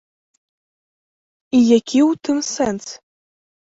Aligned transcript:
І 1.59 1.61
які 1.77 1.99
ў 2.09 2.11
тым 2.25 2.37
сэнс? 2.53 2.85